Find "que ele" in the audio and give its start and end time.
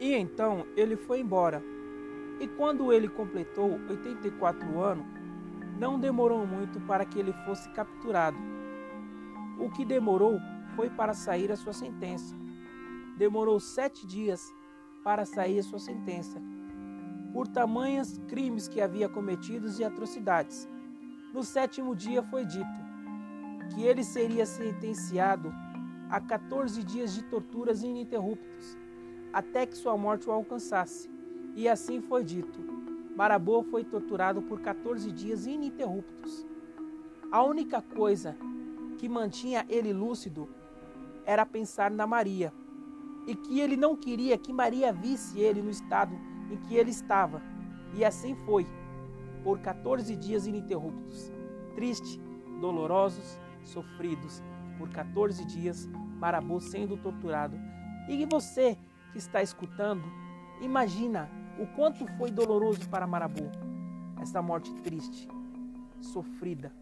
7.04-7.32, 23.74-24.04, 43.34-43.76, 46.56-46.90